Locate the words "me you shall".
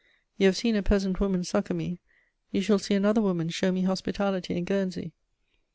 1.77-2.79